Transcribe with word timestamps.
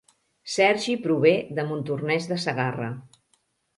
Sergi 0.53 0.95
prové 1.03 1.33
de 1.59 1.67
Montornès 1.73 2.29
de 2.33 2.39
Segarra 2.47 2.89